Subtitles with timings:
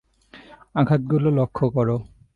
[0.75, 1.95] আঘাতগুলো লক্ষ্য করো।